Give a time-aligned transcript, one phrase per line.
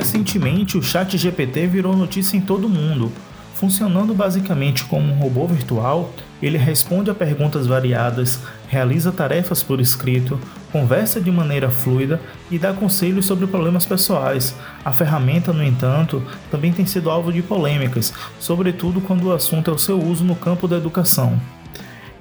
[0.00, 3.12] Recentemente, o Chat GPT virou notícia em todo o mundo.
[3.54, 6.10] Funcionando basicamente como um robô virtual,
[6.40, 10.40] ele responde a perguntas variadas, realiza tarefas por escrito,
[10.72, 12.18] conversa de maneira fluida
[12.50, 14.54] e dá conselhos sobre problemas pessoais.
[14.82, 19.74] A ferramenta, no entanto, também tem sido alvo de polêmicas, sobretudo quando o assunto é
[19.74, 21.38] o seu uso no campo da educação.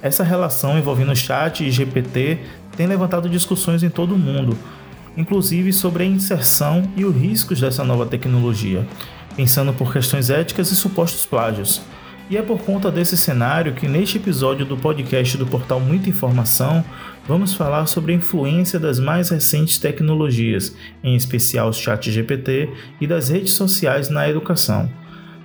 [0.01, 2.39] Essa relação envolvendo chat e GPT
[2.75, 4.57] tem levantado discussões em todo o mundo,
[5.19, 8.87] inclusive sobre a inserção e os riscos dessa nova tecnologia,
[9.35, 11.81] pensando por questões éticas e supostos plágios.
[12.29, 16.85] E é por conta desse cenário que neste episódio do podcast do portal Muita Informação
[17.27, 22.69] vamos falar sobre a influência das mais recentes tecnologias, em especial o chat GPT
[23.01, 24.89] e das redes sociais na educação.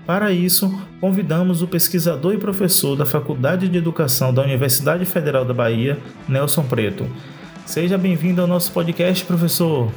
[0.06, 5.54] Para isso, convidamos o pesquisador e professor da Faculdade de Educação da Universidade Federal da
[5.54, 7.06] Bahia, Nelson Preto.
[7.66, 9.90] Seja bem-vindo ao nosso podcast, professor.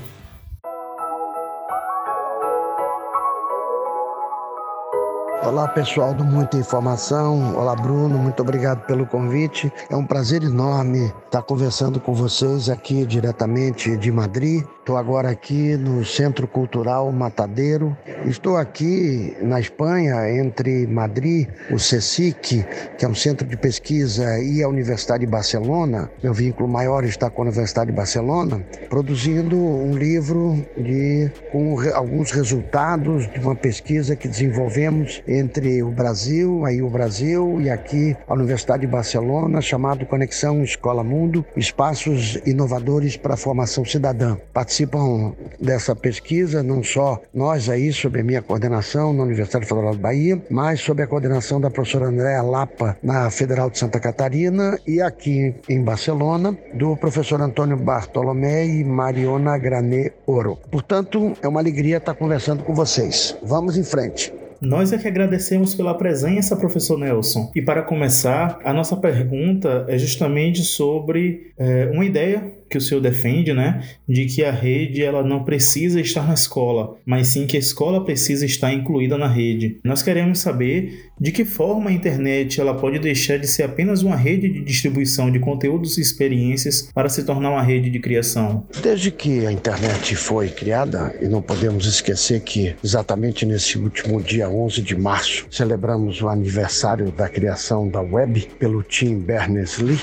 [5.48, 9.72] Olá pessoal do Muita Informação, olá Bruno, muito obrigado pelo convite.
[9.90, 14.66] É um prazer enorme estar conversando com vocês aqui diretamente de Madrid.
[14.80, 17.96] Estou agora aqui no Centro Cultural Matadeiro.
[18.26, 22.66] Estou aqui na Espanha, entre Madrid, o CSIC,
[22.98, 26.10] que é um centro de pesquisa, e a Universidade de Barcelona.
[26.24, 32.32] Meu vínculo maior está com a Universidade de Barcelona, produzindo um livro de, com alguns
[32.32, 38.34] resultados de uma pesquisa que desenvolvemos entre o Brasil, aí o Brasil e aqui a
[38.34, 44.38] Universidade de Barcelona, chamado Conexão Escola Mundo, espaços inovadores para a formação cidadã.
[44.54, 50.00] Participam dessa pesquisa não só nós aí, sob a minha coordenação na Universidade Federal da
[50.00, 55.02] Bahia, mas sob a coordenação da professora Andréa Lapa na Federal de Santa Catarina e
[55.02, 60.58] aqui em Barcelona, do professor Antônio Bartolomé e Mariona Granet Oro.
[60.72, 63.36] Portanto, é uma alegria estar conversando com vocês.
[63.44, 64.34] Vamos em frente.
[64.62, 67.52] Nós é que agradecemos pela presença, professor Nelson.
[67.56, 73.02] E para começar, a nossa pergunta é justamente sobre é, uma ideia que o senhor
[73.02, 77.58] defende, né, de que a rede ela não precisa estar na escola, mas sim que
[77.58, 79.80] a escola precisa estar incluída na rede.
[79.84, 84.16] Nós queremos saber de que forma a internet ela pode deixar de ser apenas uma
[84.16, 88.66] rede de distribuição de conteúdos e experiências para se tornar uma rede de criação.
[88.82, 94.50] Desde que a internet foi criada, e não podemos esquecer que exatamente nesse último dia
[94.50, 100.00] 11 de março celebramos o aniversário da criação da web pelo Tim Berners-Lee,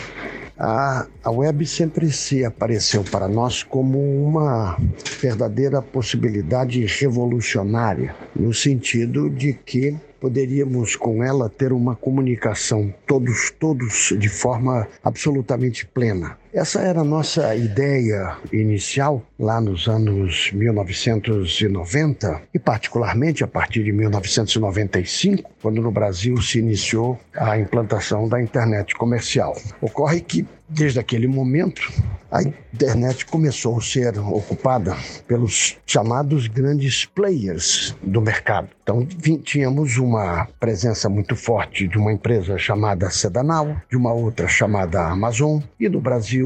[0.59, 4.79] a, a web sempre se apareceu para nós como uma
[5.21, 14.15] verdadeira possibilidade revolucionária, no sentido de que poderíamos com ela ter uma comunicação todos todos
[14.19, 16.39] de forma absolutamente plena.
[16.55, 23.91] Essa era a nossa ideia inicial lá nos anos 1990 e particularmente a partir de
[23.91, 29.57] 1995, quando no Brasil se iniciou a implantação da internet comercial.
[29.81, 31.93] Ocorre que desde aquele momento
[32.31, 34.97] a internet começou a ser ocupada
[35.29, 38.69] pelos chamados grandes players do mercado.
[38.83, 39.07] Então,
[39.45, 45.61] tínhamos uma presença muito forte de uma empresa chamada Sedanal, de uma outra chamada Amazon,
[45.79, 46.44] e no Brasil,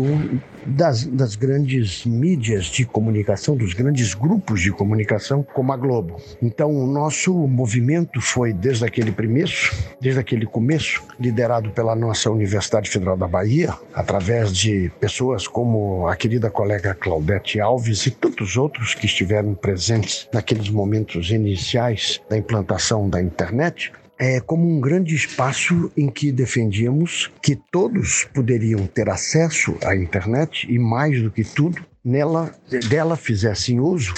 [0.67, 6.21] das, das grandes mídias de comunicação, dos grandes grupos de comunicação, como a Globo.
[6.43, 12.91] Então, o nosso movimento foi, desde aquele começo, desde aquele começo, liderado pela nossa Universidade
[12.91, 18.95] Federal da Bahia, através de pessoas como a querida colega Claudete Alves e tantos outros
[18.95, 25.91] que estiveram presentes naqueles momentos iniciais da implantação da internet, é como um grande espaço
[25.97, 31.85] em que defendíamos que todos poderiam ter acesso à internet e, mais do que tudo,
[32.09, 32.53] nela,
[32.89, 34.15] dela fizessem uso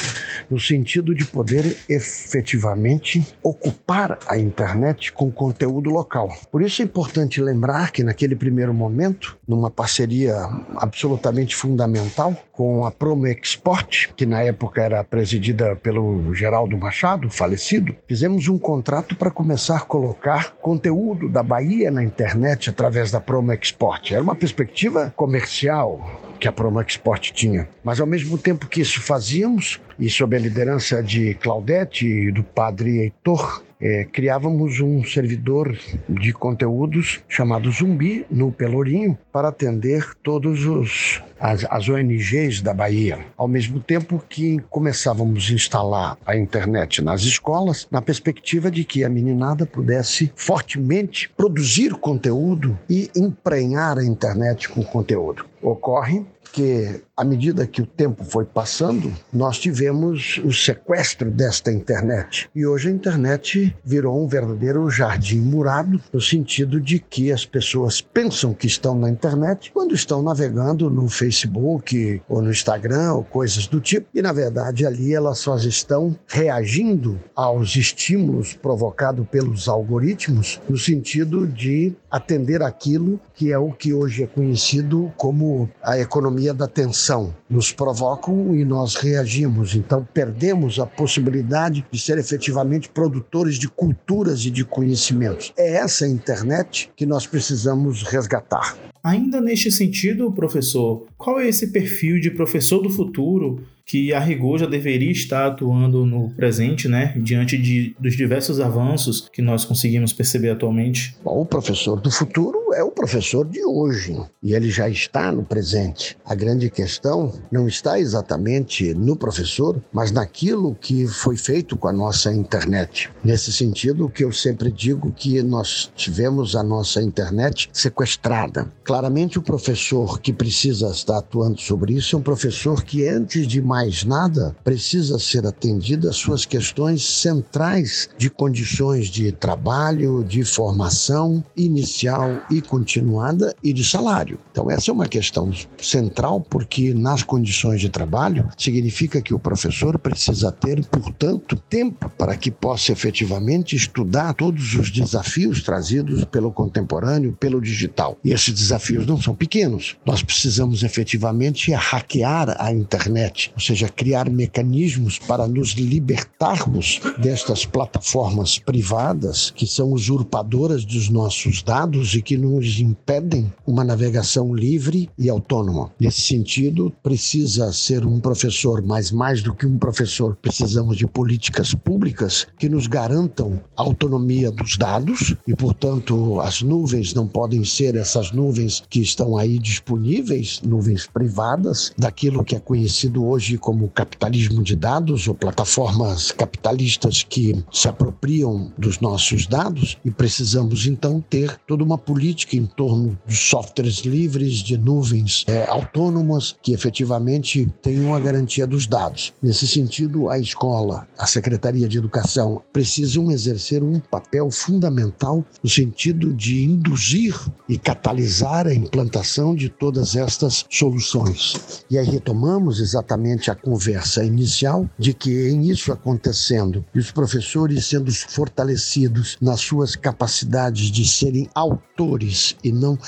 [0.49, 6.29] no sentido de poder efetivamente ocupar a internet com conteúdo local.
[6.51, 10.37] Por isso é importante lembrar que naquele primeiro momento, numa parceria
[10.77, 17.95] absolutamente fundamental com a Promo Export, que na época era presidida pelo Geraldo Machado, falecido,
[18.07, 23.53] fizemos um contrato para começar a colocar conteúdo da Bahia na internet através da Promo
[23.53, 24.13] Export.
[24.13, 27.69] Era uma perspectiva comercial que a Promax Sport tinha.
[27.83, 32.43] Mas ao mesmo tempo que isso fazíamos, e sob a liderança de Claudete e do
[32.43, 35.75] padre Heitor, é, criávamos um servidor
[36.09, 43.19] de conteúdos chamado Zumbi no Pelourinho para atender todos os as, as ONGs da Bahia.
[43.37, 49.03] Ao mesmo tempo que começávamos a instalar a internet nas escolas, na perspectiva de que
[49.03, 55.47] a meninada pudesse fortemente produzir conteúdo e emprenhar a internet com conteúdo.
[55.63, 62.49] Ocorre que à medida que o tempo foi passando, nós tivemos o sequestro desta internet.
[62.55, 68.01] E hoje a internet virou um verdadeiro jardim murado, no sentido de que as pessoas
[68.01, 73.67] pensam que estão na internet quando estão navegando no Facebook ou no Instagram ou coisas
[73.67, 80.59] do tipo, e na verdade ali elas só estão reagindo aos estímulos provocados pelos algoritmos,
[80.69, 86.53] no sentido de atender aquilo que é o que hoje é conhecido como a economia
[86.53, 87.35] da atenção.
[87.49, 89.75] Nos provocam e nós reagimos.
[89.75, 95.53] Então, perdemos a possibilidade de ser efetivamente produtores de culturas e de conhecimentos.
[95.57, 98.77] É essa internet que nós precisamos resgatar.
[99.03, 104.61] Ainda neste sentido, professor, qual é esse perfil de professor do futuro que a rigor
[104.61, 110.13] já deveria estar atuando no presente, né, diante de, dos diversos avanços que nós conseguimos
[110.13, 111.17] perceber atualmente?
[111.25, 116.17] Bom, professor do futuro é o professor de hoje e ele já está no presente.
[116.25, 121.93] A grande questão não está exatamente no professor, mas naquilo que foi feito com a
[121.93, 123.11] nossa internet.
[123.25, 128.73] Nesse sentido, que eu sempre digo que nós tivemos a nossa internet sequestrada.
[128.85, 133.61] Claramente, o professor que precisa estar atuando sobre isso é um professor que, antes de
[133.61, 141.45] mais nada, precisa ser atendida às suas questões centrais de condições de trabalho, de formação
[141.57, 144.39] inicial e continuada e de salário.
[144.51, 149.99] Então, essa é uma questão central, porque nas condições de trabalho significa que o professor
[149.99, 157.37] precisa ter, portanto, tempo para que possa efetivamente estudar todos os desafios trazidos pelo contemporâneo,
[157.39, 158.19] pelo digital.
[158.25, 159.97] E esses desafios não são pequenos.
[160.05, 168.59] Nós precisamos efetivamente hackear a internet, ou seja, criar mecanismos para nos libertarmos destas plataformas
[168.59, 175.29] privadas que são usurpadoras dos nossos dados e que nos impedem uma navegação livre e
[175.29, 175.91] autônoma.
[175.99, 181.75] Nesse sentido, precisa ser um professor, mas mais do que um professor, precisamos de políticas
[181.75, 187.95] públicas que nos garantam a autonomia dos dados e, portanto, as nuvens não podem ser
[187.97, 194.63] essas nuvens que estão aí disponíveis, nuvens privadas, daquilo que é conhecido hoje como capitalismo
[194.63, 201.59] de dados ou plataformas capitalistas que se apropriam dos nossos dados e precisamos então ter
[201.67, 208.15] toda uma política em torno de softwares livres, de nuvens é, autônomas que efetivamente tenham
[208.15, 209.33] a garantia dos dados.
[209.43, 216.33] Nesse sentido, a escola, a Secretaria de Educação precisam exercer um papel fundamental no sentido
[216.33, 217.35] de induzir
[217.69, 221.85] e catalisar a implantação de todas estas soluções.
[221.91, 227.87] E aí retomamos exatamente a conversa inicial de que em isso acontecendo e os professores
[227.87, 232.30] sendo fortalecidos nas suas capacidades de serem autores
[232.63, 232.99] e não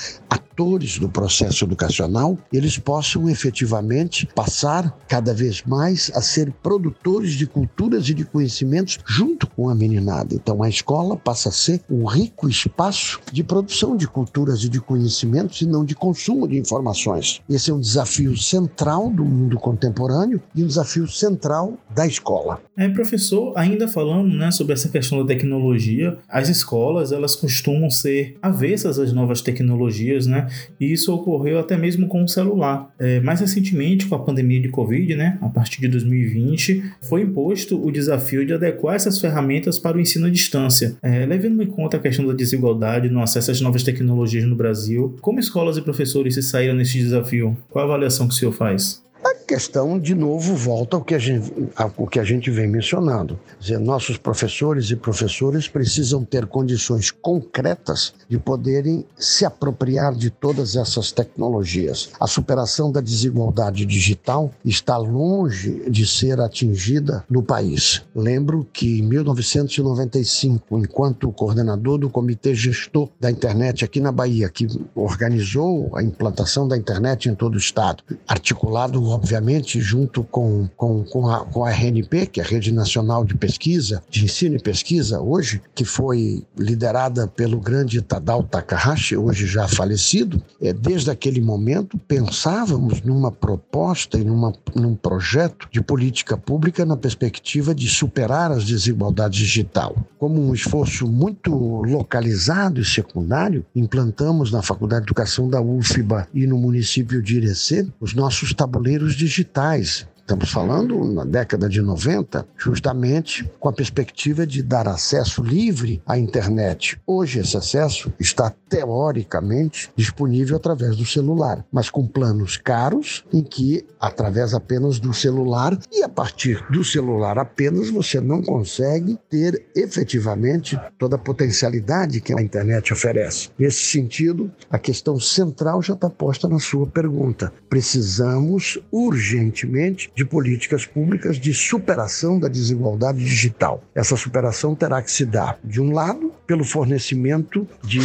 [0.53, 7.47] atores do processo educacional, eles possam efetivamente passar cada vez mais a ser produtores de
[7.47, 10.35] culturas e de conhecimentos junto com a meninada.
[10.35, 14.79] Então a escola passa a ser um rico espaço de produção de culturas e de
[14.79, 17.41] conhecimentos e não de consumo de informações.
[17.49, 22.61] Esse é um desafio central do mundo contemporâneo e um desafio central da escola.
[22.77, 28.37] É, professor, ainda falando né, sobre essa questão da tecnologia, as escolas elas costumam ser
[28.41, 30.47] avessas às novas tecnologias, né?
[30.79, 32.89] E isso ocorreu até mesmo com o celular.
[32.99, 37.83] É, mais recentemente, com a pandemia de Covid, né, a partir de 2020, foi imposto
[37.83, 40.95] o desafio de adequar essas ferramentas para o ensino à distância.
[41.01, 45.15] É, levando em conta a questão da desigualdade no acesso às novas tecnologias no Brasil,
[45.21, 47.57] como escolas e professores se saíram nesse desafio?
[47.69, 49.03] Qual a avaliação que o senhor faz?
[49.23, 53.39] A questão, de novo, volta ao que a gente, ao que a gente vem mencionando.
[53.57, 60.75] Dizer, nossos professores e professores precisam ter condições concretas de poderem se apropriar de todas
[60.75, 62.09] essas tecnologias.
[62.19, 68.01] A superação da desigualdade digital está longe de ser atingida no país.
[68.13, 74.67] Lembro que em 1995, enquanto coordenador do Comitê Gestor da Internet aqui na Bahia, que
[74.93, 81.29] organizou a implantação da internet em todo o estado, articulado obviamente, junto com, com, com,
[81.29, 85.21] a, com a RNP, que é a Rede Nacional de Pesquisa, de Ensino e Pesquisa,
[85.21, 91.97] hoje, que foi liderada pelo grande Tadao Takahashi, hoje já falecido, é, desde aquele momento
[91.97, 98.65] pensávamos numa proposta e numa, num projeto de política pública na perspectiva de superar as
[98.65, 99.95] desigualdades digital.
[100.17, 106.47] Como um esforço muito localizado e secundário, implantamos na Faculdade de Educação da UFBA e
[106.47, 113.43] no município de Irecê os nossos tabuleiros digitais Estamos falando na década de 90, justamente
[113.59, 116.97] com a perspectiva de dar acesso livre à internet.
[117.05, 123.85] Hoje, esse acesso está teoricamente disponível através do celular, mas com planos caros, em que,
[123.99, 130.79] através apenas do celular e a partir do celular apenas, você não consegue ter efetivamente
[130.97, 133.49] toda a potencialidade que a internet oferece.
[133.59, 137.51] Nesse sentido, a questão central já está posta na sua pergunta.
[137.67, 143.83] Precisamos urgentemente de políticas públicas de superação da desigualdade digital.
[143.95, 147.99] Essa superação terá que se dar, de um lado, pelo fornecimento de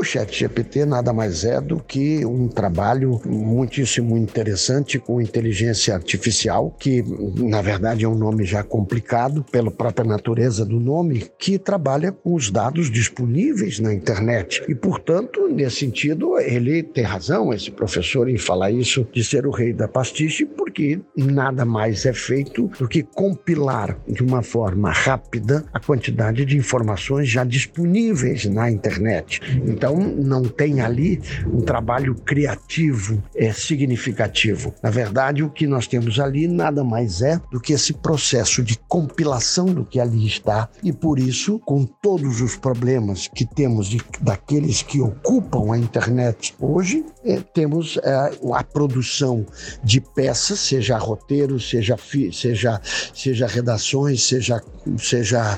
[0.07, 7.03] Chat GPT nada mais é do que um trabalho muitíssimo interessante com inteligência artificial, que
[7.37, 12.33] na verdade é um nome já complicado pela própria natureza do nome, que trabalha com
[12.33, 14.63] os dados disponíveis na internet.
[14.69, 19.51] E, portanto, nesse sentido, ele tem razão, esse professor, em falar isso de ser o
[19.51, 24.91] rei da pastiche, porque que nada mais é feito do que compilar de uma forma
[24.91, 29.41] rápida a quantidade de informações já disponíveis na internet.
[29.65, 34.73] Então, não tem ali um trabalho criativo é, significativo.
[34.81, 38.77] Na verdade, o que nós temos ali nada mais é do que esse processo de
[38.87, 44.01] compilação do que ali está, e por isso, com todos os problemas que temos de,
[44.21, 49.45] daqueles que ocupam a internet hoje, é, temos é, a produção
[49.83, 51.97] de peças, seja roteiro, seja,
[52.31, 52.81] seja,
[53.13, 54.61] seja redações, seja,
[54.97, 55.57] seja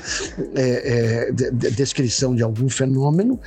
[0.54, 3.40] é, é descrição de algum fenômeno,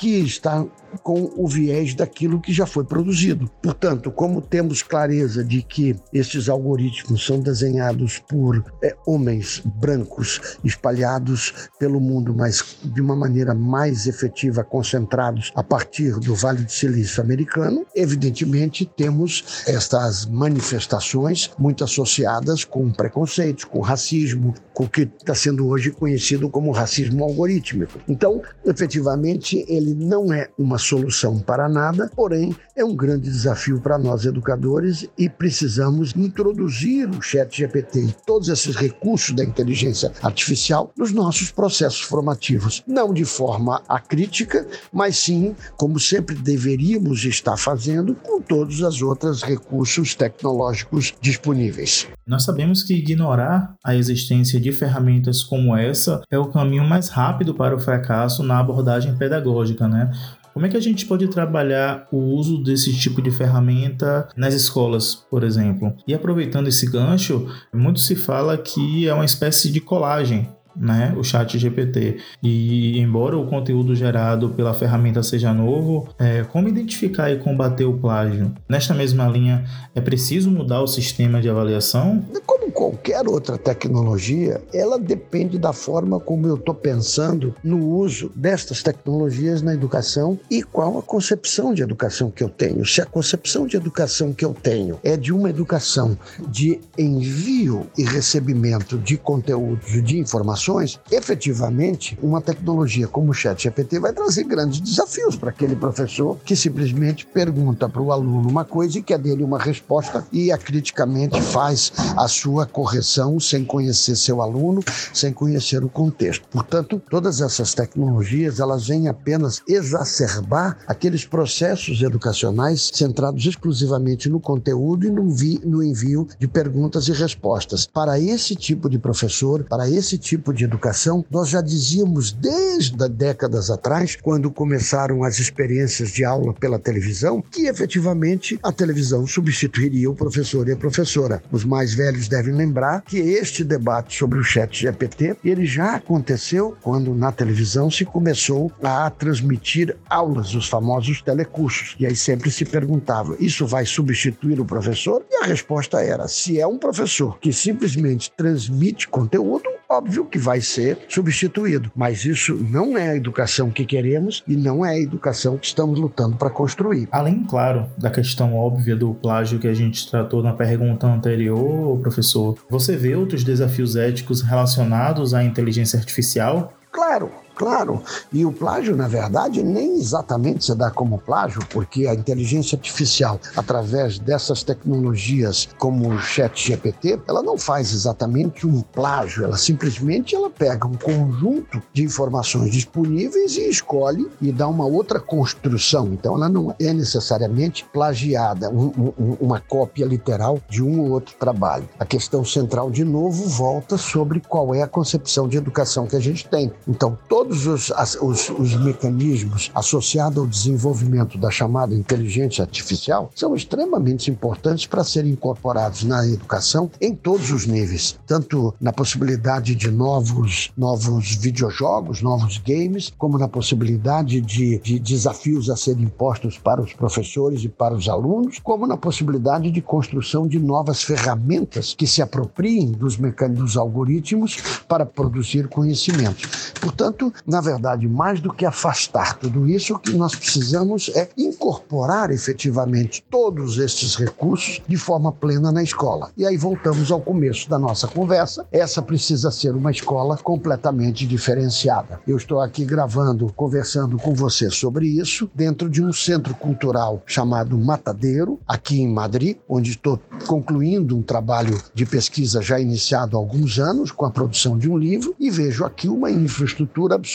[0.00, 0.66] que está
[1.02, 3.50] com o viés daquilo que já foi produzido.
[3.62, 11.68] Portanto, como temos clareza de que esses algoritmos são desenhados por é, homens brancos espalhados
[11.78, 17.22] pelo mundo, mas de uma maneira mais efetiva, concentrados a partir do Vale do Silício
[17.22, 25.68] americano, evidentemente temos estas manifestações muito associadas com preconceitos, com racismo, com que está sendo
[25.68, 28.00] hoje conhecido como racismo algorítmico.
[28.08, 33.98] Então, efetivamente, ele não é uma solução para nada, porém é um grande desafio para
[33.98, 40.92] nós educadores e precisamos introduzir o Chat GPT e todos esses recursos da inteligência artificial
[40.96, 48.16] nos nossos processos formativos, não de forma acrítica, mas sim como sempre deveríamos estar fazendo
[48.16, 52.08] com todos os outros recursos tecnológicos disponíveis.
[52.26, 57.54] Nós sabemos que ignorar a existência de ferramentas como essa é o caminho mais rápido
[57.54, 60.10] para o fracasso na abordagem pedagógica, né?
[60.52, 65.14] Como é que a gente pode trabalhar o uso desse tipo de ferramenta nas escolas,
[65.14, 65.94] por exemplo?
[66.06, 71.22] E aproveitando esse gancho, muito se fala que é uma espécie de colagem né, o
[71.22, 72.18] chat GPT.
[72.42, 77.98] E embora o conteúdo gerado pela ferramenta seja novo, é, como identificar e combater o
[77.98, 78.52] plágio?
[78.68, 82.24] Nesta mesma linha, é preciso mudar o sistema de avaliação?
[82.46, 88.82] Como qualquer outra tecnologia, ela depende da forma como eu estou pensando no uso destas
[88.82, 92.84] tecnologias na educação e qual a concepção de educação que eu tenho.
[92.84, 96.16] Se a concepção de educação que eu tenho é de uma educação
[96.48, 104.12] de envio e recebimento de conteúdos, de informações, efetivamente, uma tecnologia como o ChatGPT vai
[104.12, 109.02] trazer grandes desafios para aquele professor que simplesmente pergunta para o aluno uma coisa e
[109.02, 115.32] quer dele uma resposta e acriticamente faz a sua correção sem conhecer seu aluno, sem
[115.32, 116.46] conhecer o contexto.
[116.48, 125.06] Portanto, todas essas tecnologias, elas vêm apenas exacerbar aqueles processos educacionais centrados exclusivamente no conteúdo
[125.06, 125.24] e no,
[125.64, 127.86] no envio de perguntas e respostas.
[127.86, 133.70] Para esse tipo de professor, para esse tipo de educação, nós já dizíamos desde décadas
[133.70, 140.14] atrás, quando começaram as experiências de aula pela televisão, que efetivamente a televisão substituiria o
[140.14, 141.42] professor e a professora.
[141.50, 146.76] Os mais velhos devem lembrar que este debate sobre o chat GPT, ele já aconteceu
[146.82, 151.96] quando na televisão se começou a transmitir aulas, os famosos telecursos.
[151.98, 155.24] E aí sempre se perguntava, isso vai substituir o professor?
[155.30, 160.60] E a resposta era, se é um professor que simplesmente transmite conteúdo, óbvio que vai
[160.60, 161.90] ser substituído.
[161.96, 165.98] Mas isso não é a educação que queremos e não é a educação que estamos
[165.98, 167.08] lutando para construir.
[167.10, 172.56] Além, claro, da questão óbvia do plágio que a gente tratou na pergunta anterior, professor,
[172.68, 176.72] você vê outros desafios éticos relacionados à inteligência artificial?
[176.92, 178.02] Claro, claro.
[178.32, 183.38] E o plágio, na verdade, nem exatamente se dá como plágio, porque a inteligência artificial,
[183.54, 190.34] através dessas tecnologias como o chat GPT, ela não faz exatamente um plágio, ela simplesmente
[190.34, 196.14] ela pega um conjunto de informações disponíveis e escolhe e dá uma outra construção.
[196.14, 201.34] Então ela não é necessariamente plagiada, um, um, uma cópia literal de um ou outro
[201.38, 201.86] trabalho.
[201.98, 206.20] A questão central, de novo, volta sobre qual é a concepção de educação que a
[206.20, 206.72] gente tem.
[206.88, 213.56] Então, todo todos os, os, os mecanismos associados ao desenvolvimento da chamada inteligência artificial são
[213.56, 219.90] extremamente importantes para serem incorporados na educação em todos os níveis, tanto na possibilidade de
[219.90, 226.80] novos, novos videojogos, novos games, como na possibilidade de, de desafios a serem impostos para
[226.80, 232.06] os professores e para os alunos, como na possibilidade de construção de novas ferramentas que
[232.06, 236.48] se apropriem dos mecanismos, dos algoritmos para produzir conhecimento.
[236.80, 242.30] Portanto, na verdade, mais do que afastar tudo isso, o que nós precisamos é incorporar
[242.30, 246.30] efetivamente todos estes recursos de forma plena na escola.
[246.36, 248.66] E aí voltamos ao começo da nossa conversa.
[248.70, 252.20] Essa precisa ser uma escola completamente diferenciada.
[252.26, 257.78] Eu estou aqui gravando, conversando com você sobre isso, dentro de um centro cultural chamado
[257.78, 263.78] Matadeiro, aqui em Madrid, onde estou concluindo um trabalho de pesquisa já iniciado há alguns
[263.78, 267.29] anos, com a produção de um livro, e vejo aqui uma infraestrutura absolutamente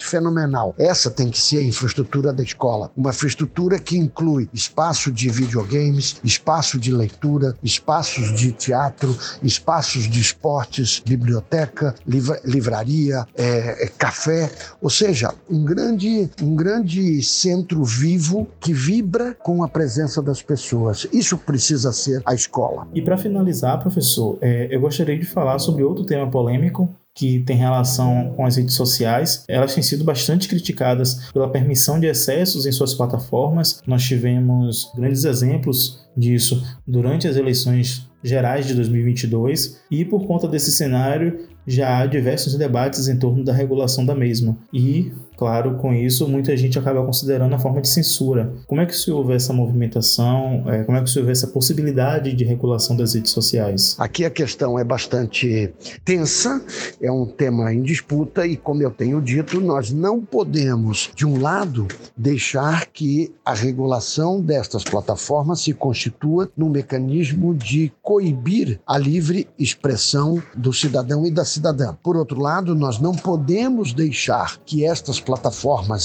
[0.00, 0.74] fenomenal.
[0.78, 6.20] Essa tem que ser a infraestrutura da escola, uma infraestrutura que inclui espaço de videogames,
[6.22, 14.50] espaço de leitura, espaços de teatro, espaços de esportes, biblioteca, livra livraria, é, é, café,
[14.80, 21.06] ou seja, um grande, um grande centro vivo que vibra com a presença das pessoas.
[21.12, 22.86] Isso precisa ser a escola.
[22.94, 27.56] E para finalizar, professor, é, eu gostaria de falar sobre outro tema polêmico que tem
[27.56, 29.44] relação com as redes sociais.
[29.48, 33.82] Elas têm sido bastante criticadas pela permissão de excessos em suas plataformas.
[33.86, 40.70] Nós tivemos grandes exemplos disso durante as eleições gerais de 2022 e por conta desse
[40.70, 44.56] cenário já há diversos debates em torno da regulação da mesma.
[44.72, 48.52] E Claro, com isso, muita gente acaba considerando a forma de censura.
[48.66, 50.64] Como é que se houve essa movimentação?
[50.66, 53.96] É, como é que se houve essa possibilidade de regulação das redes sociais?
[53.98, 55.72] Aqui a questão é bastante
[56.04, 56.62] tensa,
[57.00, 61.40] é um tema em disputa e, como eu tenho dito, nós não podemos, de um
[61.40, 69.48] lado, deixar que a regulação destas plataformas se constitua num mecanismo de coibir a livre
[69.58, 71.96] expressão do cidadão e da cidadã.
[72.02, 75.29] Por outro lado, nós não podemos deixar que estas plataformas,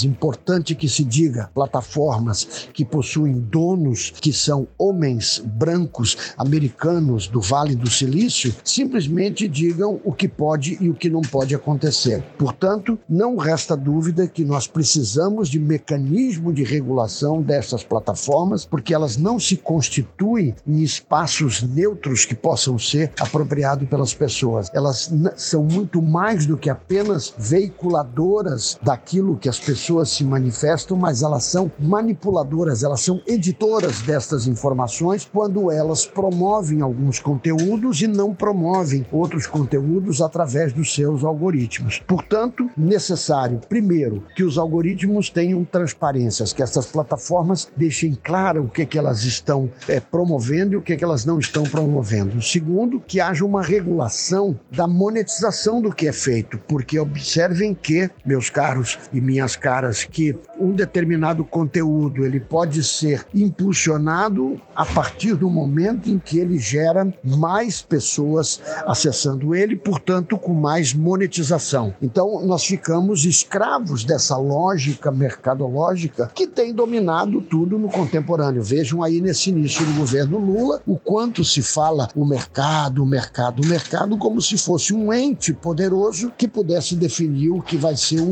[0.03, 7.75] importante que se diga, plataformas que possuem donos que são homens brancos americanos do Vale
[7.75, 12.23] do Silício, simplesmente digam o que pode e o que não pode acontecer.
[12.37, 19.17] Portanto, não resta dúvida que nós precisamos de mecanismo de regulação dessas plataformas, porque elas
[19.17, 24.69] não se constituem em espaços neutros que possam ser apropriados pelas pessoas.
[24.73, 30.97] Elas são muito mais do que apenas veiculadoras daquilo aquilo que as pessoas se manifestam,
[30.97, 38.07] mas elas são manipuladoras, elas são editoras destas informações quando elas promovem alguns conteúdos e
[38.07, 42.03] não promovem outros conteúdos através dos seus algoritmos.
[42.05, 48.81] Portanto, necessário, primeiro, que os algoritmos tenham transparências, que essas plataformas deixem claro o que,
[48.81, 52.41] é que elas estão é, promovendo e o que, é que elas não estão promovendo.
[52.41, 58.49] Segundo, que haja uma regulação da monetização do que é feito, porque observem que, meus
[58.49, 65.49] caros e minhas caras que um determinado conteúdo ele pode ser impulsionado a partir do
[65.49, 71.93] momento em que ele gera mais pessoas acessando ele, portanto com mais monetização.
[72.01, 78.63] Então nós ficamos escravos dessa lógica mercadológica que tem dominado tudo no contemporâneo.
[78.63, 83.61] Vejam aí nesse início do governo Lula o quanto se fala o mercado, o mercado,
[83.61, 88.21] o mercado como se fosse um ente poderoso que pudesse definir o que vai ser
[88.21, 88.29] um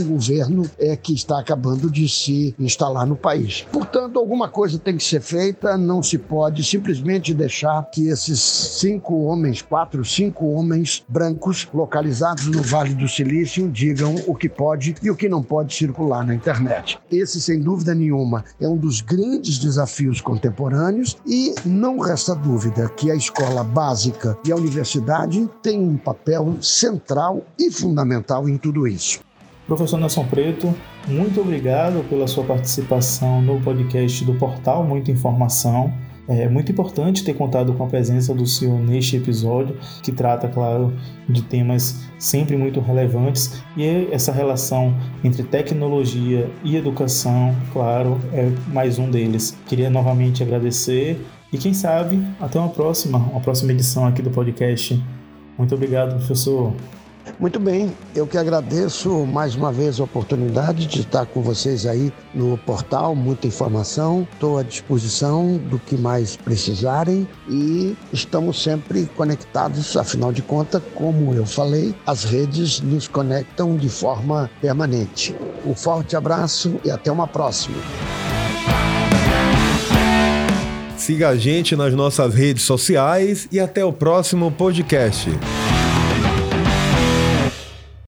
[0.64, 3.66] governo é que está acabando de se instalar no país.
[3.72, 9.24] Portanto, alguma coisa tem que ser feita, não se pode simplesmente deixar que esses cinco
[9.24, 15.10] homens, quatro, cinco homens brancos localizados no Vale do Silício digam o que pode e
[15.10, 17.00] o que não pode circular na internet.
[17.12, 23.12] Esse, sem dúvida nenhuma, é um dos grandes desafios contemporâneos e não resta dúvida que
[23.12, 29.20] a escola básica e a universidade têm um papel central e fundamental em tudo isso.
[29.68, 30.74] Professor Nelson Preto,
[31.08, 35.94] muito obrigado pela sua participação no podcast do portal Muita Informação.
[36.28, 40.94] É muito importante ter contado com a presença do senhor neste episódio, que trata, claro,
[41.28, 49.00] de temas sempre muito relevantes e essa relação entre tecnologia e educação, claro, é mais
[49.00, 49.58] um deles.
[49.66, 51.20] Queria novamente agradecer
[51.52, 55.02] e quem sabe até uma próxima, uma próxima edição aqui do podcast.
[55.58, 56.74] Muito obrigado, professor.
[57.40, 62.14] Muito bem, eu que agradeço mais uma vez a oportunidade de estar com vocês aí
[62.34, 64.28] no portal, muita informação.
[64.34, 71.34] Estou à disposição do que mais precisarem e estamos sempre conectados, afinal de contas, como
[71.34, 75.36] eu falei, as redes nos conectam de forma permanente.
[75.66, 77.78] Um forte abraço e até uma próxima.
[80.98, 85.30] Siga a gente nas nossas redes sociais e até o próximo podcast.